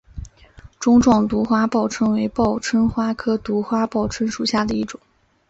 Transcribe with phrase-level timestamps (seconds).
[0.79, 4.99] 钟状独花报春为报春花科独花报春属下的一个种。